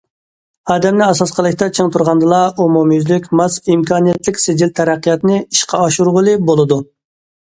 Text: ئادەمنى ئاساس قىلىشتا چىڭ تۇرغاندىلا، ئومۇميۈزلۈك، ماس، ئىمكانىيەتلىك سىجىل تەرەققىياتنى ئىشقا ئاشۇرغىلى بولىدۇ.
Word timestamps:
ئادەمنى 0.75 1.03
ئاساس 1.07 1.33
قىلىشتا 1.39 1.65
چىڭ 1.79 1.89
تۇرغاندىلا، 1.95 2.39
ئومۇميۈزلۈك، 2.63 3.29
ماس، 3.41 3.57
ئىمكانىيەتلىك 3.73 4.41
سىجىل 4.45 4.73
تەرەققىياتنى 4.79 5.37
ئىشقا 5.43 5.83
ئاشۇرغىلى 5.83 6.33
بولىدۇ. 6.49 6.79